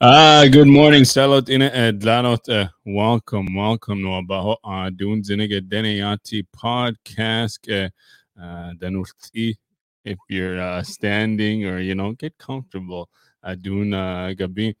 Ah, 0.00 0.46
good 0.48 0.68
morning. 0.68 1.02
Salot 1.02 1.48
ina 1.48 1.70
Adlanot. 1.70 2.48
Uh, 2.48 2.68
welcome, 2.86 3.52
welcome 3.52 4.00
no 4.00 4.14
about 4.18 4.60
uh 4.62 4.88
doing 4.90 5.24
ziniga 5.24 5.60
deneyati 5.60 6.46
podcast. 6.56 7.58
Uh, 7.68 7.90
uh, 8.40 8.74
danulti 8.78 9.56
if 10.04 10.16
you're 10.28 10.60
uh, 10.60 10.84
standing 10.84 11.64
or 11.66 11.80
you 11.80 11.96
know 11.96 12.12
get 12.12 12.38
comfortable. 12.38 13.08
Doing 13.60 13.92
uh 13.92 14.34
gabi 14.38 14.76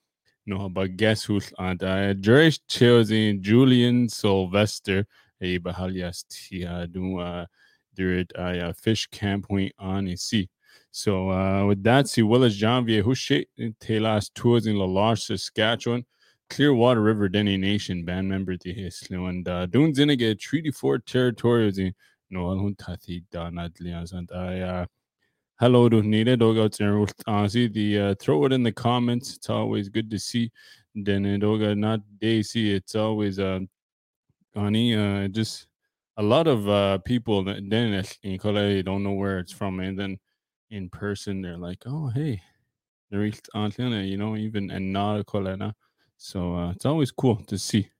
no 0.46 0.66
about 0.66 0.96
guess 0.96 1.24
who's 1.24 1.52
uh 1.58 1.74
Jerish 1.74 2.60
choosing 2.68 3.42
Julian 3.42 4.08
Sylvester. 4.08 5.04
A 5.40 5.58
bahalias 5.58 6.22
ti 6.28 6.64
uh 6.64 6.86
during 6.86 8.26
uh 8.36 8.72
fish 8.74 9.08
camp 9.08 9.46
we 9.50 9.72
on 9.80 10.06
ici. 10.06 10.48
So 10.90 11.30
uh, 11.30 11.66
with 11.66 11.82
that, 11.84 12.08
see 12.08 12.22
Willis 12.22 12.56
Janvier, 12.56 13.02
Hushe, 13.02 13.44
Telas 13.80 14.30
Tours 14.34 14.66
in 14.66 14.76
La 14.76 14.84
Loche, 14.84 15.26
Saskatchewan, 15.26 16.04
Clearwater 16.50 17.02
River 17.02 17.28
Dene 17.28 17.60
Nation 17.60 18.04
band 18.04 18.28
member 18.28 18.56
to 18.56 18.72
his 18.72 19.06
and 19.10 19.46
uh 19.48 19.66
Dun 19.66 19.92
Zinige 19.92 20.38
Treaty 20.38 20.70
Four 20.70 20.98
territories 20.98 21.78
in 21.78 21.94
Noel 22.30 22.56
Huntati 22.56 23.24
Danadlias 23.32 24.12
and 24.12 24.30
I 24.32 24.60
uh 24.60 24.86
hello 25.60 25.88
to 25.88 26.02
Nita 26.02 26.36
Doga 26.36 26.70
Ozzy 27.28 27.72
the 27.72 27.98
uh 27.98 28.14
throw 28.18 28.46
it 28.46 28.52
in 28.52 28.62
the 28.62 28.72
comments. 28.72 29.36
It's 29.36 29.50
always 29.50 29.88
good 29.88 30.10
to 30.10 30.18
see. 30.18 30.50
Then 30.94 31.24
Doga 31.40 31.76
not 31.76 32.00
Daisy, 32.18 32.74
it's 32.74 32.94
always 32.94 33.38
uh 33.38 33.60
honey, 34.56 34.94
uh 34.94 35.28
just 35.28 35.66
a 36.16 36.22
lot 36.22 36.46
of 36.46 36.66
uh 36.68 36.98
people 36.98 37.44
that 37.44 37.62
then 37.68 38.02
in 38.22 38.38
Korea 38.38 38.82
don't 38.82 39.02
know 39.02 39.12
where 39.12 39.38
it's 39.38 39.52
from 39.52 39.80
and 39.80 39.98
then 39.98 40.18
in 40.70 40.88
person, 40.90 41.42
they're 41.42 41.56
like, 41.56 41.82
"Oh, 41.86 42.08
hey, 42.08 42.40
you 43.10 44.16
know, 44.16 44.36
even 44.36 44.70
and 44.70 44.92
not 44.92 45.20
a 45.20 45.24
colena." 45.24 45.74
So 46.16 46.54
uh, 46.54 46.70
it's 46.72 46.86
always 46.86 47.10
cool 47.10 47.36
to 47.36 47.58
see. 47.58 47.90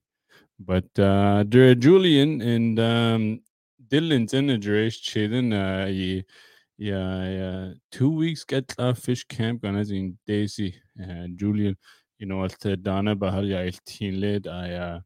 But 0.60 0.98
uh, 0.98 1.44
there 1.46 1.74
Julian 1.74 2.40
and 2.42 2.78
um, 2.80 3.40
Dylan's 3.88 4.34
in 4.34 4.48
the 4.48 4.58
duration, 4.58 5.52
uh, 5.52 5.86
yeah, 5.88 6.22
yeah, 6.78 7.72
two 7.92 8.10
weeks 8.10 8.44
get 8.44 8.74
a 8.78 8.94
fish 8.94 9.24
camp 9.24 9.62
gonna 9.62 9.80
in 9.80 10.18
Daisy 10.26 10.74
and 10.96 11.38
Julian, 11.38 11.76
you 12.18 12.26
know, 12.26 12.44
at 12.44 12.58
Dana 12.82 13.14
Bahal 13.16 13.48
ya 13.48 13.70
teen 13.86 14.20
led, 14.20 14.46
I 14.46 14.72
uh, 14.72 15.00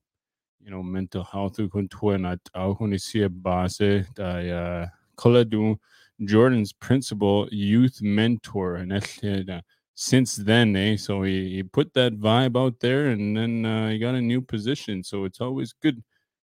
you 0.64 0.70
know, 0.70 0.82
mental 0.82 1.24
health 1.24 1.56
kuntua 1.56 2.20
na 2.20 2.36
au 2.54 2.74
huni 2.74 3.00
sia 3.00 3.28
base 3.28 4.04
I, 4.18 4.48
uh, 4.50 4.86
kola 5.16 5.44
do 5.44 5.78
Jordan's 6.24 6.72
Principle 6.72 7.48
youth 7.50 8.00
mentor, 8.02 8.76
and 8.76 8.90
that's 8.90 9.22
uh, 9.24 9.60
since 9.94 10.36
then, 10.36 10.74
eh? 10.76 10.96
So 10.96 11.22
he, 11.22 11.56
he 11.56 11.62
put 11.62 11.94
that 11.94 12.18
vibe 12.18 12.56
out 12.60 12.80
there, 12.80 13.08
and 13.08 13.36
then 13.36 13.64
uh, 13.64 13.88
he 13.90 13.98
got 13.98 14.14
a 14.14 14.20
new 14.20 14.40
position. 14.40 15.02
So 15.02 15.24
it's 15.24 15.40
always 15.40 15.72
good, 15.72 16.02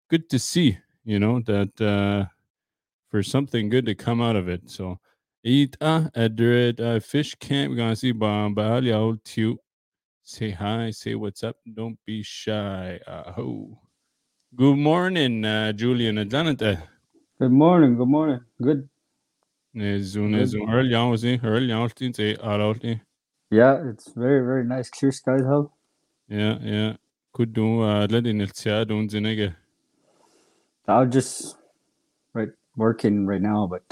good 0.10 0.30
to 0.30 0.40
see, 0.40 0.78
you 1.06 1.20
know, 1.20 1.42
that 1.42 1.82
uh, 1.82 2.26
for 3.10 3.24
something 3.24 3.70
good 3.70 3.86
to 3.86 3.96
come 3.96 4.22
out 4.22 4.36
of 4.36 4.50
it. 4.50 4.70
So 4.70 5.00
eat 5.44 5.78
uh, 5.82 6.10
at 6.16 6.40
uh, 6.40 7.00
fish 7.00 7.36
camp, 7.36 7.72
we're 7.72 7.78
gonna 7.78 7.96
see 7.96 8.14
Bahali 8.14 8.94
out 8.94 9.24
to 9.26 9.60
say 10.24 10.52
hi, 10.52 10.92
say 10.92 11.16
what's 11.16 11.44
up, 11.44 11.58
don't 11.74 11.98
be 12.06 12.22
shy. 12.22 13.00
Uh, 13.08 13.32
ho. 13.32 13.80
Good 14.56 14.78
morning, 14.78 15.46
uh, 15.46 15.72
Julian. 15.74 16.16
Good 16.16 17.52
morning. 17.52 17.98
Good 17.98 18.08
morning. 18.08 18.40
Good 18.62 18.90
Zoom 20.02 20.46
Zoom 20.46 20.70
early 20.70 20.94
on 20.94 21.14
it 21.14 21.42
early 21.44 21.72
on 21.72 21.90
say 22.14 22.36
Yeah, 23.52 23.82
it's 23.90 24.12
very 24.14 24.46
very 24.46 24.64
nice 24.64 24.90
clear 24.90 25.12
skies 25.12 25.44
how. 25.44 25.72
Yeah, 26.28 26.58
yeah. 26.62 26.94
Could 27.34 27.54
do 27.54 27.82
uh 27.82 28.08
let 28.10 28.26
in 28.26 28.42
it 28.42 28.66
yeah 28.66 28.84
don't 28.84 29.10
zinege. 29.10 29.56
I'm 30.88 31.12
just 31.12 31.58
right 32.34 32.50
working 32.76 33.26
right 33.26 33.42
now, 33.42 33.68
but 33.68 33.84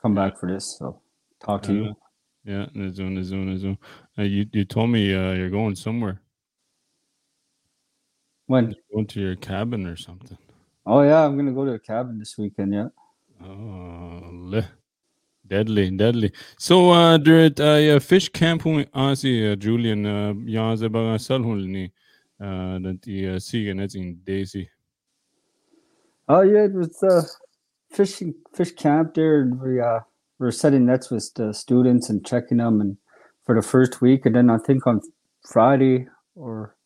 come 0.00 0.16
yeah. 0.16 0.28
back 0.28 0.38
for 0.38 0.50
this. 0.50 0.76
So 0.78 1.00
talk 1.40 1.62
to 1.64 1.70
uh, 1.70 1.74
you. 1.74 1.96
Yeah, 2.44 2.66
Zoom 2.90 3.22
Zoom 3.22 3.58
Zoom. 3.58 3.78
Uh, 4.18 4.22
you 4.22 4.46
you 4.52 4.64
told 4.64 4.90
me 4.90 5.14
uh, 5.14 5.32
you're 5.32 5.50
going 5.50 5.76
somewhere. 5.76 6.22
When? 8.46 8.70
You're 8.70 8.94
going 8.94 9.06
to 9.08 9.20
your 9.20 9.36
cabin 9.36 9.86
or 9.86 9.96
something. 9.96 10.38
Oh 10.86 11.02
yeah, 11.02 11.26
I'm 11.26 11.36
gonna 11.36 11.52
go 11.52 11.66
to 11.66 11.72
a 11.72 11.78
cabin 11.78 12.18
this 12.18 12.38
weekend. 12.38 12.72
Yeah. 12.72 12.88
Oh, 13.44 14.20
Deadly, 15.48 15.90
deadly. 15.90 16.32
So 16.58 16.90
uh, 16.90 17.16
der 17.16 17.50
uh, 17.58 17.98
fish 18.00 18.28
camp 18.28 18.66
asi 18.92 19.52
uh, 19.52 19.56
Julian 19.56 20.04
ja 20.46 20.76
ze 20.76 20.88
bara 20.88 21.18
sal 21.18 21.42
hon 21.42 21.72
ni 21.72 21.90
uh, 22.40 22.78
that 22.78 23.02
the 23.02 23.28
uh, 23.28 23.98
in 23.98 24.20
Daisy. 24.24 24.70
Oh 26.28 26.42
yeah, 26.42 26.64
it 26.64 26.74
was 26.74 27.02
uh, 27.02 27.22
fishing 27.90 28.34
fish 28.54 28.72
camp 28.72 29.14
there. 29.14 29.40
And 29.40 29.60
we 29.60 29.80
uh, 29.80 30.00
were 30.38 30.52
setting 30.52 30.84
nets 30.84 31.10
with 31.10 31.32
the 31.34 31.54
students 31.54 32.10
and 32.10 32.24
checking 32.26 32.58
them, 32.58 32.80
and 32.80 32.96
for 33.46 33.54
the 33.54 33.62
first 33.62 34.02
week, 34.02 34.26
and 34.26 34.36
then 34.36 34.50
I 34.50 34.58
think 34.58 34.86
on 34.86 35.00
Friday 35.46 36.06
or 36.36 36.76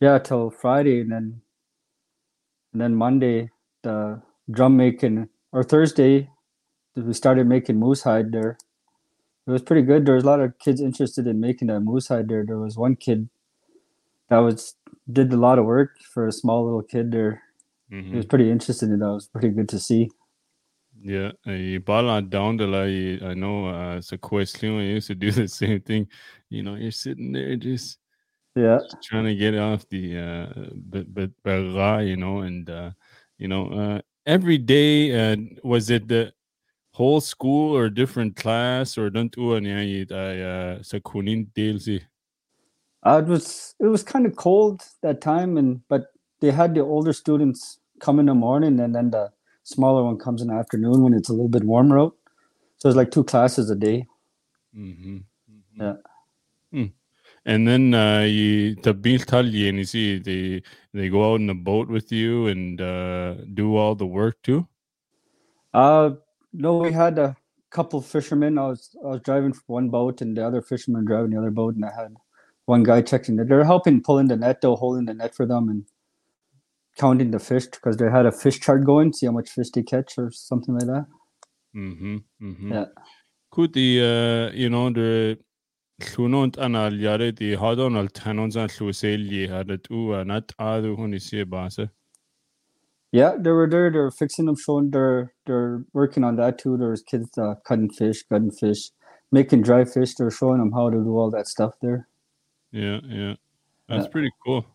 yeah, 0.00 0.18
till 0.18 0.50
Friday, 0.50 1.00
and 1.02 1.12
then 1.12 1.40
and 2.72 2.80
then 2.80 2.94
Monday 2.94 3.50
the 3.82 4.22
drum 4.50 4.76
making 4.76 5.28
or 5.52 5.62
Thursday 5.62 6.30
we 6.96 7.12
started 7.12 7.46
making 7.46 7.78
moose 7.78 8.02
hide 8.02 8.32
there. 8.32 8.58
It 9.46 9.50
was 9.50 9.62
pretty 9.62 9.82
good. 9.82 10.06
There 10.06 10.14
was 10.14 10.24
a 10.24 10.26
lot 10.26 10.40
of 10.40 10.58
kids 10.58 10.80
interested 10.80 11.26
in 11.26 11.40
making 11.40 11.68
that 11.68 11.80
moose 11.80 12.08
hide 12.08 12.28
there. 12.28 12.44
There 12.44 12.58
was 12.58 12.76
one 12.76 12.96
kid 12.96 13.28
that 14.28 14.38
was 14.38 14.74
did 15.10 15.32
a 15.32 15.36
lot 15.36 15.58
of 15.58 15.66
work 15.66 15.98
for 16.12 16.26
a 16.26 16.32
small 16.32 16.64
little 16.64 16.82
kid 16.82 17.12
there. 17.12 17.42
Mm-hmm. 17.92 18.10
He 18.10 18.16
was 18.16 18.26
pretty 18.26 18.50
interested 18.50 18.88
in 18.88 19.00
that. 19.00 19.08
It 19.08 19.14
was 19.14 19.26
pretty 19.28 19.50
good 19.50 19.68
to 19.70 19.78
see. 19.78 20.10
Yeah, 21.02 21.32
you 21.44 21.80
bought 21.80 22.30
down 22.30 22.56
the 22.56 22.66
like 22.66 23.22
I 23.22 23.34
know 23.34 23.68
uh 23.68 23.96
it's 23.96 24.12
a 24.12 24.18
question 24.18 24.78
I 24.78 24.84
used 24.84 25.08
to 25.08 25.14
do 25.14 25.30
the 25.32 25.48
same 25.48 25.80
thing. 25.80 26.08
You 26.48 26.62
know, 26.62 26.76
you're 26.76 26.92
sitting 26.92 27.32
there 27.32 27.56
just 27.56 27.98
yeah 28.56 28.78
just 28.78 29.02
trying 29.02 29.24
to 29.24 29.34
get 29.34 29.58
off 29.58 29.86
the 29.90 30.16
uh 30.16 30.46
but 30.74 31.30
but 31.42 31.98
you 32.04 32.16
know, 32.16 32.40
and 32.40 32.70
uh 32.70 32.90
you 33.36 33.48
know 33.48 33.68
uh 33.68 34.00
every 34.24 34.56
day 34.56 35.32
uh 35.32 35.36
was 35.62 35.90
it 35.90 36.08
the 36.08 36.32
whole 36.94 37.20
school 37.20 37.76
or 37.76 37.90
different 37.90 38.36
class 38.36 38.96
or 38.96 39.10
don't 39.10 39.32
do 39.32 39.54
any 39.54 40.02
uh, 40.02 40.82
sa 40.82 40.98
kunin 40.98 41.46
DLC? 41.52 42.00
Uh, 43.04 43.20
it 43.22 43.28
was 43.28 43.74
it 43.80 43.86
was 43.86 44.02
kind 44.02 44.24
of 44.24 44.36
cold 44.36 44.80
that 45.02 45.20
time, 45.20 45.58
and 45.58 45.82
but 45.88 46.06
they 46.40 46.50
had 46.50 46.74
the 46.74 46.80
older 46.80 47.12
students 47.12 47.78
come 48.00 48.18
in 48.18 48.26
the 48.26 48.34
morning, 48.34 48.80
and 48.80 48.94
then 48.94 49.10
the 49.10 49.30
smaller 49.64 50.04
one 50.04 50.18
comes 50.18 50.40
in 50.40 50.48
the 50.48 50.54
afternoon 50.54 51.02
when 51.02 51.12
it's 51.12 51.28
a 51.28 51.32
little 51.32 51.48
bit 51.48 51.64
warmer 51.64 51.98
out. 51.98 52.14
So 52.78 52.88
it's 52.88 52.96
like 52.96 53.10
two 53.10 53.24
classes 53.24 53.70
a 53.70 53.76
day. 53.76 54.06
Mm-hmm. 54.76 55.16
Mm-hmm. 55.16 55.82
Yeah. 55.82 55.96
Mm. 56.72 56.92
And 57.46 57.68
then 57.68 57.92
uh, 57.92 58.20
you 58.20 58.76
and 58.84 59.78
you 59.78 59.84
see 59.84 60.18
they 60.18 60.62
they 60.92 61.08
go 61.08 61.32
out 61.32 61.40
in 61.40 61.46
the 61.46 61.54
boat 61.54 61.88
with 61.88 62.12
you 62.12 62.46
and 62.46 62.80
uh, 62.80 63.34
do 63.52 63.76
all 63.76 63.94
the 63.94 64.06
work 64.06 64.40
too. 64.42 64.66
Uh, 65.74 66.12
no, 66.54 66.76
we 66.78 66.92
had 66.92 67.18
a 67.18 67.36
couple 67.70 68.00
fishermen. 68.00 68.58
I 68.58 68.68
was 68.68 68.96
I 69.04 69.08
was 69.08 69.20
driving 69.20 69.54
one 69.66 69.88
boat 69.90 70.22
and 70.22 70.36
the 70.36 70.46
other 70.46 70.62
fisherman 70.62 71.04
driving 71.04 71.30
the 71.32 71.38
other 71.38 71.50
boat, 71.50 71.74
and 71.74 71.84
I 71.84 71.92
had 71.94 72.14
one 72.66 72.84
guy 72.84 73.02
checking 73.02 73.38
it. 73.38 73.48
They're 73.48 73.64
helping 73.64 74.02
pulling 74.02 74.28
the 74.28 74.36
net, 74.36 74.60
though, 74.60 74.76
holding 74.76 75.06
the 75.06 75.14
net 75.14 75.34
for 75.34 75.46
them 75.46 75.68
and 75.68 75.84
counting 76.96 77.30
the 77.32 77.38
fish 77.38 77.66
because 77.66 77.96
they 77.96 78.10
had 78.10 78.26
a 78.26 78.32
fish 78.32 78.60
chart 78.60 78.84
going, 78.84 79.12
see 79.12 79.26
how 79.26 79.32
much 79.32 79.50
fish 79.50 79.70
they 79.70 79.82
catch 79.82 80.16
or 80.16 80.30
something 80.30 80.74
like 80.74 80.86
that. 80.86 81.06
Mm-hmm. 81.76 82.16
mm-hmm. 82.40 82.72
Yeah. 82.72 82.86
Could 83.50 83.72
the 83.72 83.88
uh, 84.00 84.54
you 84.54 84.70
know 84.70 84.90
the 84.90 85.38
llwynont 86.00 86.56
yna 86.56 86.90
liare 86.90 87.34
di 87.34 87.54
hodon 87.56 87.96
al 87.96 88.08
tanon 88.08 88.50
zan 88.50 88.68
llwyseli 88.68 89.44
ar 89.50 89.66
y 89.66 89.78
dŵ 89.88 90.20
a 90.20 90.24
nat 90.24 90.54
a 90.58 90.70
ddw 90.80 90.96
hwn 90.98 91.14
i 91.14 91.20
si 91.26 91.40
e 91.42 91.44
basa. 91.44 91.88
Yeah, 93.14 93.36
they 93.38 93.52
were 93.52 93.68
there. 93.68 93.92
They're 93.92 94.10
fixing 94.10 94.46
them, 94.46 94.56
showing 94.56 94.90
they're 94.90 95.32
they're 95.46 95.84
working 95.92 96.24
on 96.24 96.34
that 96.34 96.58
too. 96.58 96.76
There's 96.76 97.00
kids 97.00 97.38
uh, 97.38 97.54
cutting 97.64 97.88
fish, 97.88 98.24
cutting 98.24 98.50
fish, 98.50 98.90
making 99.30 99.62
dry 99.62 99.84
fish. 99.84 100.16
They're 100.16 100.32
showing 100.32 100.58
them 100.58 100.72
how 100.72 100.90
to 100.90 100.96
do 100.96 101.16
all 101.16 101.30
that 101.30 101.46
stuff 101.46 101.74
there. 101.80 102.08
Yeah, 102.72 102.98
yeah, 103.04 103.34
that's 103.88 104.06
yeah. 104.06 104.10
pretty 104.10 104.30
cool. 104.44 104.66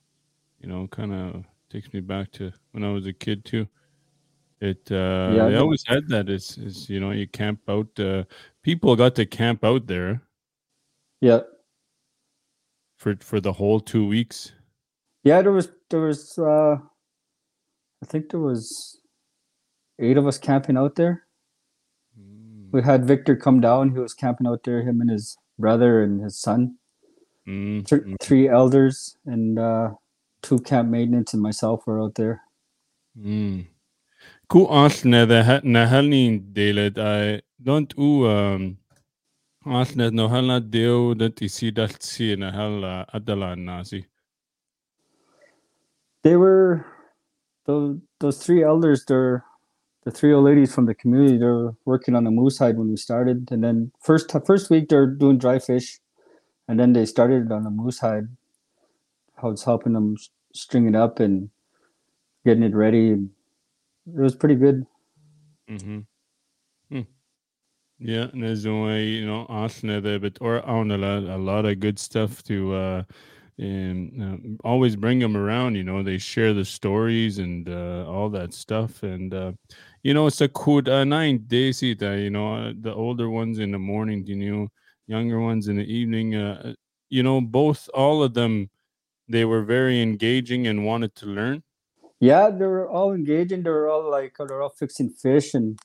You 0.62 0.70
know, 0.70 0.88
kind 0.88 1.14
of 1.14 1.44
takes 1.70 1.92
me 1.92 2.00
back 2.00 2.32
to 2.34 2.54
when 2.72 2.86
I 2.86 2.94
was 2.94 3.08
a 3.08 3.12
kid 3.12 3.44
too. 3.44 3.68
It 4.62 4.90
uh, 4.90 5.34
yeah, 5.36 5.50
they 5.50 5.58
always 5.58 5.84
had 5.86 6.08
that. 6.08 6.30
Is 6.30 6.58
is 6.60 6.90
you 6.90 7.02
know 7.02 7.12
you 7.12 7.28
camp 7.28 7.60
out. 7.68 8.00
Uh, 8.00 8.24
people 8.64 8.96
got 8.96 9.16
to 9.16 9.26
camp 9.26 9.66
out 9.66 9.86
there. 9.88 10.22
Yeah. 11.20 11.42
For 12.96 13.18
for 13.20 13.42
the 13.42 13.52
whole 13.52 13.82
two 13.82 14.08
weeks. 14.08 14.54
Yeah, 15.26 15.42
there 15.42 15.52
was 15.52 15.68
there 15.90 16.00
was. 16.00 16.40
uh 16.40 16.78
I 18.04 18.06
think 18.06 18.30
there 18.32 18.40
was 18.40 19.00
eight 20.00 20.18
of 20.18 20.28
us 20.28 20.38
camping 20.38 20.78
out 20.78 20.96
there. 20.96 21.24
Mm. 22.20 22.72
We 22.72 22.82
had 22.84 23.06
Victor 23.06 23.36
come 23.36 23.62
down. 23.62 23.92
He 23.92 24.00
was 24.00 24.14
camping 24.14 24.48
out 24.48 24.64
there, 24.64 24.82
him 24.84 25.02
and 25.02 25.10
his 25.10 25.38
brother 25.60 26.04
and 26.04 26.22
his 26.24 26.40
son. 26.40 26.78
Mm, 27.48 27.86
Th- 27.86 28.02
mm, 28.02 28.16
three 28.22 28.48
elders 28.48 29.18
and 29.26 29.60
uh, 29.60 29.92
two 30.42 30.60
camp 30.60 30.90
maintenance 30.90 31.34
and 31.34 31.42
myself 31.42 31.86
were 31.88 32.02
out 32.02 32.16
there. 32.16 32.42
mm. 33.18 33.68
Ku 34.50 34.68
as 34.70 35.06
na 35.06 35.26
the 35.26 35.44
ha- 35.44 35.62
na 35.64 35.86
halni 35.88 36.40
dele 36.40 36.92
I 36.98 37.42
don't 37.62 37.94
u 37.98 38.28
um 38.28 38.78
as 39.66 39.96
na 39.96 40.10
no 40.10 40.28
halna 40.30 40.60
deo 40.60 41.14
that 41.16 41.42
isi 41.42 41.72
dat 41.72 42.02
si 42.04 42.36
na 42.36 42.52
hal 42.52 42.86
uh, 42.86 43.06
adala 43.14 43.56
nasi. 43.58 44.06
They 46.24 46.36
were 46.36 46.86
those 47.70 47.98
those 48.20 48.38
three 48.44 48.64
elders. 48.64 49.06
They're 49.06 49.46
the 50.04 50.12
three 50.12 50.34
old 50.34 50.46
ladies 50.46 50.74
from 50.74 50.86
the 50.88 50.96
community. 50.96 51.38
They're 51.38 51.74
working 51.86 52.16
on 52.16 52.26
a 52.26 52.32
moose 52.32 52.58
hide 52.58 52.78
when 52.78 52.90
we 52.90 52.98
started, 52.98 53.48
and 53.52 53.64
then 53.64 53.92
first 54.02 54.36
first 54.46 54.72
week 54.72 54.90
they're 54.90 55.06
doing 55.06 55.38
dry 55.38 55.60
fish, 55.60 56.00
and 56.68 56.80
then 56.80 56.94
they 56.94 57.06
started 57.06 57.52
on 57.52 57.68
a 57.68 57.70
moose 57.70 58.00
hide. 58.00 58.28
I 59.42 59.46
was 59.46 59.64
helping 59.64 59.94
them 59.94 60.18
string 60.54 60.88
it 60.88 60.96
up 60.96 61.20
and 61.20 61.50
getting 62.44 62.64
it 62.64 62.74
ready. 62.74 63.12
And 63.12 63.30
it 64.08 64.20
was 64.20 64.36
pretty 64.36 64.56
good. 64.56 64.86
Mm-hmm. 65.70 66.00
Hmm. 66.92 67.02
Yeah, 68.00 68.28
and 68.34 68.44
there's 68.44 68.66
only 68.66 69.04
you 69.20 69.28
know, 69.28 69.46
Arsenal 69.48 70.02
there, 70.02 70.20
but 70.20 70.40
or 70.42 70.66
on 70.66 70.90
a 70.90 70.98
lot, 70.98 71.24
a 71.24 71.38
lot 71.38 71.66
of 71.66 71.80
good 71.80 72.00
stuff 72.00 72.42
to 72.44 72.74
uh, 72.74 73.04
and 73.60 74.24
uh, 74.24 74.68
always 74.68 74.96
bring 74.96 75.20
them 75.20 75.36
around. 75.36 75.76
You 75.76 75.84
know, 75.84 76.02
they 76.02 76.18
share 76.18 76.54
the 76.54 76.66
stories 76.66 77.40
and 77.40 77.68
uh, 77.68 78.06
all 78.08 78.30
that 78.30 78.54
stuff, 78.54 79.04
and 79.04 79.34
uh, 79.34 79.52
you 80.04 80.14
know, 80.14 80.28
it's 80.28 80.42
a 80.42 80.48
good 80.48 80.88
uh, 80.88 81.04
nine 81.04 81.40
days. 81.48 81.82
You 81.82 81.96
know, 82.30 82.56
uh, 82.56 82.74
the 82.80 82.94
older 82.94 83.30
ones 83.30 83.60
in 83.60 83.72
the 83.72 83.80
morning, 83.80 84.26
you 84.26 84.36
know, 84.36 84.68
younger 85.08 85.40
ones 85.42 85.68
in 85.68 85.78
the 85.78 85.84
evening. 85.84 86.36
Uh, 86.36 86.74
you 87.10 87.22
know, 87.22 87.42
both 87.42 87.90
all 87.94 88.24
of 88.24 88.34
them, 88.34 88.70
they 89.28 89.44
were 89.44 89.64
very 89.64 90.02
engaging 90.02 90.66
and 90.68 90.86
wanted 90.86 91.14
to 91.16 91.26
learn. 91.26 91.64
Yeah, 92.22 92.50
they 92.50 92.66
were 92.66 92.90
all 92.90 93.14
engaging. 93.14 93.64
They 93.64 93.70
were 93.70 93.90
all 93.90 94.10
like 94.10 94.36
they 94.38 94.46
were 94.46 94.62
all 94.62 94.74
fixing 94.78 95.10
fish 95.10 95.54
and 95.54 95.80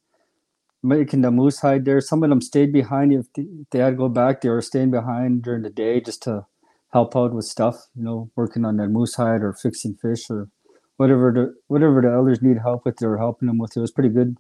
making 0.82 1.22
the 1.22 1.30
moose 1.30 1.60
hide 1.60 1.84
there. 1.84 2.00
Some 2.00 2.22
of 2.22 2.30
them 2.30 2.40
stayed 2.40 2.72
behind. 2.72 3.12
If 3.12 3.26
they 3.70 3.78
had 3.78 3.90
to 3.90 3.96
go 3.96 4.08
back, 4.08 4.40
they 4.40 4.48
were 4.48 4.62
staying 4.62 4.90
behind 4.92 5.42
during 5.42 5.62
the 5.62 5.70
day 5.70 6.00
just 6.00 6.22
to 6.24 6.46
help 6.94 7.16
out 7.16 7.34
with 7.34 7.44
stuff. 7.44 7.76
You 7.94 8.04
know, 8.04 8.30
working 8.36 8.64
on 8.64 8.76
that 8.78 8.88
moose 8.88 9.14
hide 9.16 9.42
or 9.42 9.52
fixing 9.52 9.96
fish 9.96 10.30
or 10.30 10.48
whatever 10.96 11.32
the 11.32 11.54
whatever 11.66 12.00
the 12.00 12.10
elders 12.10 12.40
need 12.40 12.58
help 12.58 12.86
with. 12.86 13.02
Were 13.02 13.18
helping 13.18 13.48
them 13.48 13.58
with. 13.58 13.76
It 13.76 13.80
was 13.80 13.92
pretty 13.92 14.08
good. 14.08 14.36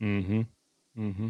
Mm-hmm. 0.00 0.42
Mm-hmm. 0.98 1.28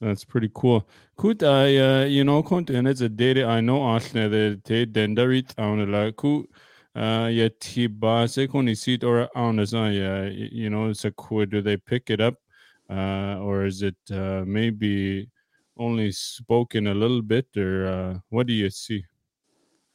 That's 0.00 0.24
pretty 0.24 0.50
cool. 0.54 0.88
Could 1.16 1.42
I, 1.42 1.76
uh, 1.76 2.04
you 2.04 2.22
know, 2.22 2.42
kont 2.42 2.70
and 2.70 2.86
it's 2.86 3.00
a 3.00 3.08
data 3.08 3.44
I 3.44 3.60
know 3.60 3.80
Ashna 3.80 4.30
the 4.30 4.60
te 4.64 4.86
dendarit 4.86 5.52
la 5.92 6.10
ku 6.12 6.46
yeah 6.94 7.48
tiba 7.60 8.28
se 8.28 8.46
koni 8.46 8.76
sit 8.76 9.02
or 9.02 9.28
I 9.34 9.90
yeah 9.90 10.24
you 10.26 10.70
know 10.70 10.88
it's 10.90 11.04
a 11.04 11.10
cool 11.12 11.46
do 11.46 11.60
they 11.60 11.76
pick 11.76 12.10
it 12.10 12.20
up 12.20 12.34
uh 12.90 13.38
or 13.40 13.66
is 13.66 13.82
it 13.82 13.96
uh 14.12 14.44
maybe 14.46 15.28
only 15.76 16.12
spoken 16.12 16.86
a 16.86 16.94
little 16.94 17.22
bit 17.22 17.46
or 17.56 17.86
uh 17.86 18.18
what 18.30 18.46
do 18.46 18.52
you 18.52 18.70
see? 18.70 19.02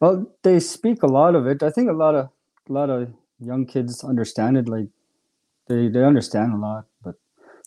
Well, 0.03 0.27
they 0.43 0.59
speak 0.59 1.01
a 1.03 1.07
lot 1.07 1.33
of 1.33 1.47
it. 1.47 1.63
I 1.63 1.69
think 1.69 1.89
a 1.89 1.93
lot 1.93 2.13
of 2.13 2.25
a 2.69 2.73
lot 2.73 2.89
of 2.89 3.07
young 3.39 3.65
kids 3.65 4.03
understand 4.03 4.57
it. 4.57 4.67
Like 4.67 4.89
they 5.69 5.87
they 5.87 6.03
understand 6.03 6.51
a 6.53 6.57
lot, 6.57 6.87
but 7.05 7.15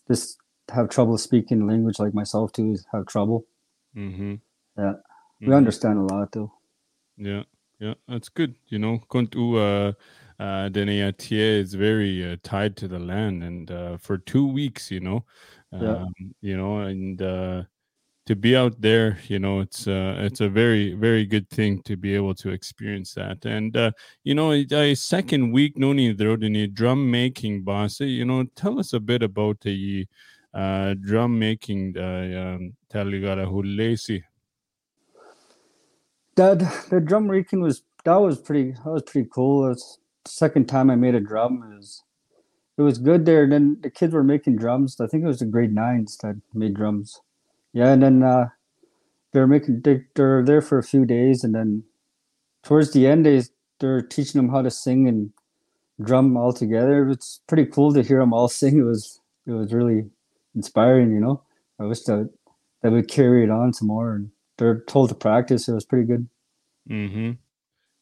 just 0.06 0.36
have 0.70 0.90
trouble 0.90 1.16
speaking 1.16 1.66
language. 1.66 1.98
Like 1.98 2.12
myself 2.12 2.52
too, 2.52 2.76
have 2.92 3.06
trouble. 3.06 3.46
Mm-hmm. 3.96 4.34
Yeah. 4.76 4.92
We 5.40 5.54
Mhm. 5.54 5.56
understand 5.56 5.98
a 5.98 6.02
lot 6.14 6.32
though. 6.32 6.52
Yeah, 7.16 7.44
yeah, 7.78 7.94
that's 8.06 8.28
good. 8.28 8.54
You 8.68 8.80
know, 8.80 8.98
Kontu 9.08 9.56
uh, 9.56 9.92
uh, 10.38 10.68
Deneatie 10.68 11.60
is 11.62 11.72
very 11.72 12.32
uh, 12.32 12.36
tied 12.42 12.76
to 12.76 12.86
the 12.88 12.98
land, 12.98 13.44
and 13.44 13.70
uh, 13.70 13.96
for 13.96 14.18
two 14.18 14.46
weeks, 14.46 14.90
you 14.90 15.00
know, 15.00 15.24
um, 15.72 15.86
Yeah. 15.86 16.04
you 16.42 16.56
know, 16.58 16.80
and 16.80 17.22
uh, 17.22 17.62
to 18.26 18.36
be 18.36 18.56
out 18.56 18.80
there, 18.80 19.18
you 19.28 19.38
know, 19.38 19.60
it's 19.60 19.86
uh, 19.86 20.16
it's 20.18 20.40
a 20.40 20.48
very 20.48 20.94
very 20.94 21.24
good 21.24 21.48
thing 21.48 21.82
to 21.82 21.96
be 21.96 22.14
able 22.14 22.34
to 22.34 22.50
experience 22.50 23.14
that. 23.14 23.44
And 23.44 23.76
uh, 23.76 23.92
you 24.24 24.34
know, 24.34 24.52
a 24.52 24.94
second 24.94 25.52
week, 25.52 25.78
no 25.78 25.92
need 25.92 26.18
the 26.18 26.66
drum 26.72 27.10
making 27.10 27.62
boss. 27.62 28.00
You 28.00 28.24
know, 28.24 28.44
tell 28.56 28.78
us 28.78 28.92
a 28.92 29.00
bit 29.00 29.22
about 29.22 29.60
the 29.60 30.06
uh, 30.52 30.94
drum 31.00 31.38
making. 31.38 31.96
Uh, 31.96 32.56
um, 32.56 32.72
Taligara 32.96 33.46
Hulesi. 33.46 34.22
That 36.36 36.58
the 36.90 37.00
drum 37.00 37.26
making 37.26 37.60
was 37.60 37.82
that 38.04 38.16
was 38.16 38.38
pretty 38.38 38.72
that 38.72 38.90
was 38.90 39.02
pretty 39.02 39.28
cool. 39.32 39.66
It 39.66 39.68
was 39.70 39.98
the 40.24 40.30
second 40.30 40.66
time 40.66 40.90
I 40.90 40.96
made 40.96 41.14
a 41.14 41.20
drum. 41.20 41.60
Was 41.76 42.02
it 42.78 42.82
was 42.82 42.98
good 42.98 43.24
there. 43.24 43.48
Then 43.48 43.78
the 43.82 43.90
kids 43.90 44.12
were 44.12 44.24
making 44.24 44.56
drums. 44.56 45.00
I 45.00 45.06
think 45.06 45.24
it 45.24 45.26
was 45.26 45.38
the 45.38 45.46
grade 45.46 45.74
nines 45.74 46.16
that 46.18 46.40
made 46.52 46.74
drums. 46.74 47.20
Yeah, 47.76 47.92
and 47.92 48.02
then 48.02 48.22
uh, 48.22 48.48
they're 49.34 49.46
making 49.46 49.82
they, 49.82 50.02
they're 50.14 50.42
there 50.42 50.62
for 50.62 50.78
a 50.78 50.82
few 50.82 51.04
days, 51.04 51.44
and 51.44 51.54
then 51.54 51.84
towards 52.64 52.94
the 52.94 53.06
end, 53.06 53.26
they 53.26 53.42
they're 53.80 54.00
teaching 54.00 54.40
them 54.40 54.48
how 54.48 54.62
to 54.62 54.70
sing 54.70 55.06
and 55.06 55.30
drum 56.00 56.38
all 56.38 56.54
together. 56.54 57.10
It's 57.10 57.40
pretty 57.46 57.66
cool 57.66 57.92
to 57.92 58.02
hear 58.02 58.18
them 58.20 58.32
all 58.32 58.48
sing. 58.60 58.78
It 58.78 58.84
was 58.84 59.20
it 59.46 59.50
was 59.50 59.74
really 59.74 60.06
inspiring. 60.54 61.12
You 61.12 61.20
know, 61.20 61.42
I 61.78 61.84
wish 61.84 62.00
that 62.04 62.30
that 62.80 62.92
would 62.92 63.08
carry 63.08 63.44
it 63.44 63.50
on 63.50 63.74
some 63.74 63.88
more. 63.88 64.14
And 64.14 64.30
they're 64.56 64.80
told 64.80 65.10
to 65.10 65.14
practice. 65.14 65.68
It 65.68 65.74
was 65.74 65.84
pretty 65.84 66.06
good. 66.06 66.26
Mm-hmm. 66.88 67.32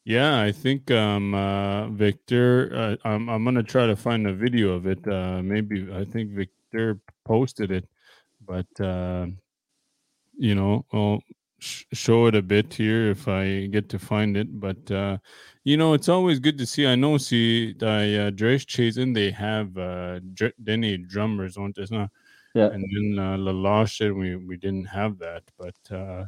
Yeah, 0.05 0.41
I 0.41 0.53
think 0.53 0.93
um 0.93 1.35
uh 1.35 1.89
Victor 1.89 2.71
uh, 2.77 2.97
I'm 3.09 3.29
I'm 3.29 3.43
gonna 3.43 3.65
try 3.65 3.89
to 3.89 3.97
find 3.97 4.29
a 4.29 4.35
video 4.35 4.75
of 4.75 4.87
it. 4.87 5.05
Uh 5.09 5.43
maybe 5.43 5.89
I 5.93 6.05
think 6.05 6.31
Victor 6.31 7.01
posted 7.25 7.73
it, 7.73 7.89
but 8.47 8.69
uh 8.81 9.27
you 10.39 10.55
know, 10.55 10.85
I'll 10.93 11.21
sh- 11.59 11.85
show 11.93 12.27
it 12.27 12.35
a 12.35 12.43
bit 12.43 12.75
here 12.75 13.11
if 13.11 13.29
I 13.29 13.67
get 13.67 13.89
to 13.91 13.99
find 13.99 14.37
it. 14.37 14.61
But 14.61 14.91
uh 14.91 15.19
you 15.65 15.77
know, 15.77 15.95
it's 15.95 16.09
always 16.11 16.39
good 16.41 16.59
to 16.59 16.67
see. 16.67 16.87
I 16.87 16.95
know 16.95 17.17
see 17.19 17.73
the 17.75 18.27
uh 18.29 18.31
Dresh 18.31 18.67
Chasen 18.67 19.15
they 19.15 19.31
have 19.31 19.77
uh 19.79 20.21
dr- 20.35 20.55
Dene 20.63 21.07
drummers 21.09 21.57
on 21.57 21.73
this 21.77 21.91
now. 21.91 22.11
Yeah. 22.55 22.69
And 22.69 22.85
then 22.85 23.19
uh 23.25 23.37
Lalash 23.37 23.97
said 23.99 24.13
we 24.13 24.37
we 24.37 24.57
didn't 24.57 24.87
have 24.87 25.19
that, 25.19 25.43
but 25.59 25.77
uh 25.91 26.27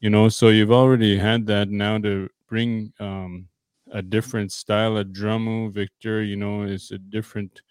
you 0.00 0.10
know 0.10 0.28
so 0.28 0.48
you've 0.48 0.72
already 0.72 1.16
had 1.16 1.46
that 1.46 1.68
now 1.70 1.98
to 1.98 2.28
bring 2.48 2.92
um 3.00 3.48
a 3.92 4.02
different 4.02 4.50
style 4.52 4.96
of 4.96 5.08
drumu 5.08 5.70
victor 5.70 6.22
you 6.22 6.36
know 6.36 6.62
it's 6.62 6.90
a 6.92 6.98
different 6.98 7.62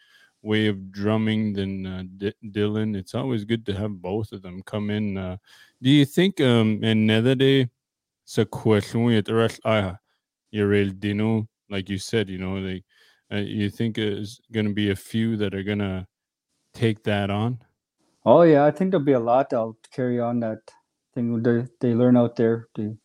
way 0.43 0.67
of 0.67 0.91
drumming 0.91 1.53
than 1.53 1.85
uh, 1.85 2.03
D- 2.17 2.33
dylan 2.51 2.95
it's 2.95 3.15
always 3.15 3.45
good 3.45 3.65
to 3.67 3.73
have 3.73 4.01
both 4.01 4.31
of 4.31 4.41
them 4.41 4.61
come 4.63 4.89
in 4.89 5.17
uh, 5.17 5.37
do 5.81 5.89
you 5.89 6.05
think 6.05 6.41
um 6.41 6.79
another 6.83 7.35
day 7.35 7.69
sa 8.25 8.45
question 8.45 9.11
at 9.11 9.29
ah 9.65 9.97
you're 10.51 10.85
dino 10.85 11.47
like 11.69 11.89
you 11.89 11.97
said 11.97 12.29
you 12.29 12.37
know 12.37 12.55
like 12.55 12.83
uh, 13.33 13.37
you 13.37 13.69
think 13.69 13.95
there's 13.95 14.41
going 14.51 14.67
to 14.67 14.73
be 14.73 14.91
a 14.91 14.95
few 14.95 15.37
that 15.37 15.55
are 15.55 15.63
going 15.63 15.79
to 15.79 16.05
take 16.73 17.03
that 17.03 17.29
on 17.29 17.59
Oh 18.25 18.43
yeah, 18.43 18.65
I 18.65 18.71
think 18.71 18.91
there'll 18.91 19.05
be 19.05 19.13
a 19.13 19.19
lot 19.19 19.49
that'll 19.49 19.77
carry 19.93 20.19
on 20.19 20.39
that 20.41 20.59
thing 21.15 21.43
they 21.43 21.67
they 21.81 21.93
learn 21.95 22.17
out 22.17 22.35
there 22.37 22.67
They 22.75 22.95